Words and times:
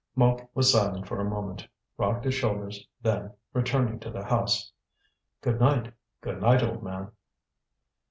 Mouque 0.15 0.49
was 0.55 0.71
silent 0.71 1.07
for 1.07 1.19
a 1.21 1.29
moment, 1.29 1.67
rocked 1.95 2.25
his 2.25 2.33
shoulders; 2.33 2.87
then, 3.03 3.33
returning 3.53 3.99
to 3.99 4.09
the 4.09 4.25
house: 4.25 4.71
"Good 5.41 5.59
night, 5.59 5.93
good 6.21 6.41
night, 6.41 6.63
old 6.63 6.81
man." 6.81 7.11